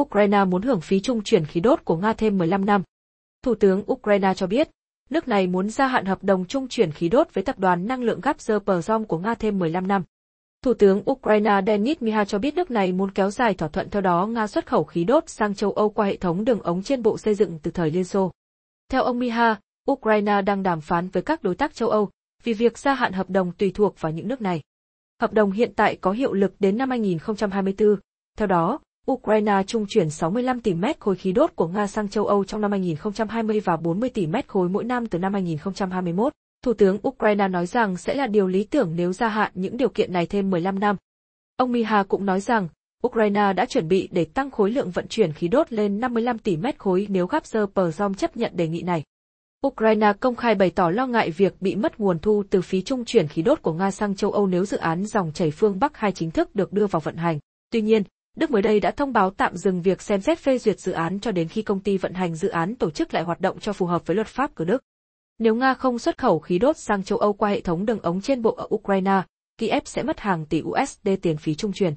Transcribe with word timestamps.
Ukraine 0.00 0.44
muốn 0.44 0.62
hưởng 0.62 0.80
phí 0.80 1.00
trung 1.00 1.22
chuyển 1.22 1.44
khí 1.44 1.60
đốt 1.60 1.84
của 1.84 1.96
Nga 1.96 2.12
thêm 2.12 2.38
15 2.38 2.64
năm. 2.64 2.82
Thủ 3.42 3.54
tướng 3.54 3.92
Ukraine 3.92 4.34
cho 4.34 4.46
biết, 4.46 4.70
nước 5.10 5.28
này 5.28 5.46
muốn 5.46 5.70
gia 5.70 5.86
hạn 5.86 6.04
hợp 6.04 6.24
đồng 6.24 6.44
trung 6.44 6.68
chuyển 6.68 6.92
khí 6.92 7.08
đốt 7.08 7.34
với 7.34 7.44
tập 7.44 7.58
đoàn 7.58 7.86
năng 7.86 8.02
lượng 8.02 8.20
Gazprom 8.20 9.04
của 9.04 9.18
Nga 9.18 9.34
thêm 9.34 9.58
15 9.58 9.86
năm. 9.86 10.02
Thủ 10.62 10.74
tướng 10.74 11.10
Ukraine 11.10 11.60
Denis 11.66 11.96
Miha 12.00 12.24
cho 12.24 12.38
biết 12.38 12.54
nước 12.54 12.70
này 12.70 12.92
muốn 12.92 13.10
kéo 13.10 13.30
dài 13.30 13.54
thỏa 13.54 13.68
thuận 13.68 13.90
theo 13.90 14.02
đó 14.02 14.26
Nga 14.26 14.46
xuất 14.46 14.66
khẩu 14.66 14.84
khí 14.84 15.04
đốt 15.04 15.28
sang 15.28 15.54
châu 15.54 15.72
Âu 15.72 15.90
qua 15.90 16.06
hệ 16.06 16.16
thống 16.16 16.44
đường 16.44 16.60
ống 16.60 16.82
trên 16.82 17.02
bộ 17.02 17.18
xây 17.18 17.34
dựng 17.34 17.58
từ 17.62 17.70
thời 17.70 17.90
Liên 17.90 18.04
Xô. 18.04 18.32
Theo 18.90 19.02
ông 19.02 19.18
Miha, 19.18 19.60
Ukraine 19.90 20.42
đang 20.42 20.62
đàm 20.62 20.80
phán 20.80 21.08
với 21.08 21.22
các 21.22 21.42
đối 21.42 21.54
tác 21.54 21.74
châu 21.74 21.88
Âu 21.88 22.10
vì 22.42 22.52
việc 22.52 22.78
gia 22.78 22.94
hạn 22.94 23.12
hợp 23.12 23.30
đồng 23.30 23.52
tùy 23.52 23.70
thuộc 23.74 24.00
vào 24.00 24.12
những 24.12 24.28
nước 24.28 24.42
này. 24.42 24.62
Hợp 25.20 25.32
đồng 25.32 25.52
hiện 25.52 25.72
tại 25.76 25.96
có 25.96 26.12
hiệu 26.12 26.32
lực 26.32 26.54
đến 26.58 26.78
năm 26.78 26.90
2024. 26.90 27.96
Theo 28.38 28.46
đó, 28.46 28.80
Ukraine 29.12 29.62
trung 29.66 29.86
chuyển 29.88 30.10
65 30.10 30.60
tỷ 30.60 30.74
mét 30.74 31.00
khối 31.00 31.16
khí 31.16 31.32
đốt 31.32 31.50
của 31.56 31.68
Nga 31.68 31.86
sang 31.86 32.08
châu 32.08 32.26
Âu 32.26 32.44
trong 32.44 32.60
năm 32.60 32.70
2020 32.70 33.60
và 33.60 33.76
40 33.76 34.10
tỷ 34.10 34.26
mét 34.26 34.48
khối 34.48 34.68
mỗi 34.68 34.84
năm 34.84 35.06
từ 35.06 35.18
năm 35.18 35.32
2021. 35.32 36.32
Thủ 36.64 36.72
tướng 36.72 36.98
Ukraine 37.08 37.48
nói 37.48 37.66
rằng 37.66 37.96
sẽ 37.96 38.14
là 38.14 38.26
điều 38.26 38.46
lý 38.46 38.64
tưởng 38.64 38.92
nếu 38.96 39.12
gia 39.12 39.28
hạn 39.28 39.52
những 39.54 39.76
điều 39.76 39.88
kiện 39.88 40.12
này 40.12 40.26
thêm 40.26 40.50
15 40.50 40.78
năm. 40.78 40.96
Ông 41.56 41.72
Miha 41.72 42.02
cũng 42.02 42.26
nói 42.26 42.40
rằng, 42.40 42.68
Ukraine 43.06 43.52
đã 43.52 43.66
chuẩn 43.66 43.88
bị 43.88 44.08
để 44.12 44.24
tăng 44.24 44.50
khối 44.50 44.70
lượng 44.70 44.90
vận 44.90 45.08
chuyển 45.08 45.32
khí 45.32 45.48
đốt 45.48 45.72
lên 45.72 46.00
55 46.00 46.38
tỷ 46.38 46.56
mét 46.56 46.78
khối 46.78 47.06
nếu 47.10 47.26
Gazprom 47.26 48.14
chấp 48.14 48.36
nhận 48.36 48.52
đề 48.56 48.68
nghị 48.68 48.82
này. 48.82 49.02
Ukraine 49.66 50.12
công 50.20 50.36
khai 50.36 50.54
bày 50.54 50.70
tỏ 50.70 50.90
lo 50.90 51.06
ngại 51.06 51.30
việc 51.30 51.54
bị 51.60 51.74
mất 51.76 52.00
nguồn 52.00 52.18
thu 52.18 52.44
từ 52.50 52.62
phí 52.62 52.82
trung 52.82 53.04
chuyển 53.04 53.28
khí 53.28 53.42
đốt 53.42 53.62
của 53.62 53.72
Nga 53.72 53.90
sang 53.90 54.16
châu 54.16 54.32
Âu 54.32 54.46
nếu 54.46 54.64
dự 54.64 54.76
án 54.76 55.06
dòng 55.06 55.32
chảy 55.32 55.50
phương 55.50 55.78
Bắc 55.78 55.96
2 55.96 56.12
chính 56.12 56.30
thức 56.30 56.54
được 56.54 56.72
đưa 56.72 56.86
vào 56.86 57.00
vận 57.00 57.16
hành. 57.16 57.38
Tuy 57.70 57.80
nhiên, 57.80 58.02
Đức 58.36 58.50
mới 58.50 58.62
đây 58.62 58.80
đã 58.80 58.90
thông 58.90 59.12
báo 59.12 59.30
tạm 59.30 59.56
dừng 59.56 59.82
việc 59.82 60.02
xem 60.02 60.20
xét 60.20 60.38
phê 60.38 60.58
duyệt 60.58 60.80
dự 60.80 60.92
án 60.92 61.20
cho 61.20 61.32
đến 61.32 61.48
khi 61.48 61.62
công 61.62 61.80
ty 61.80 61.98
vận 61.98 62.14
hành 62.14 62.34
dự 62.34 62.48
án 62.48 62.74
tổ 62.74 62.90
chức 62.90 63.14
lại 63.14 63.22
hoạt 63.22 63.40
động 63.40 63.60
cho 63.60 63.72
phù 63.72 63.86
hợp 63.86 64.06
với 64.06 64.14
luật 64.14 64.26
pháp 64.26 64.54
của 64.54 64.64
Đức. 64.64 64.82
Nếu 65.38 65.54
Nga 65.54 65.74
không 65.74 65.98
xuất 65.98 66.18
khẩu 66.18 66.38
khí 66.38 66.58
đốt 66.58 66.76
sang 66.76 67.04
châu 67.04 67.18
Âu 67.18 67.32
qua 67.32 67.50
hệ 67.50 67.60
thống 67.60 67.86
đường 67.86 68.00
ống 68.02 68.20
trên 68.20 68.42
bộ 68.42 68.54
ở 68.54 68.68
Ukraine, 68.74 69.22
Kiev 69.58 69.82
sẽ 69.84 70.02
mất 70.02 70.20
hàng 70.20 70.46
tỷ 70.46 70.62
USD 70.62 71.08
tiền 71.22 71.36
phí 71.36 71.54
trung 71.54 71.72
chuyển. 71.72 71.94